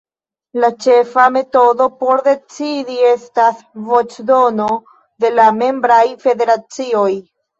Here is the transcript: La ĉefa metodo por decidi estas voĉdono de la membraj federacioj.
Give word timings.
La 0.61 0.69
ĉefa 0.85 1.25
metodo 1.35 1.85
por 1.99 2.23
decidi 2.27 2.95
estas 3.11 3.61
voĉdono 3.91 4.69
de 5.25 5.31
la 5.35 5.47
membraj 5.61 6.01
federacioj. 6.27 7.07